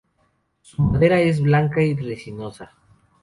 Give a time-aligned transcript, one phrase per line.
[0.61, 2.73] Su madera es blanca y resinosa.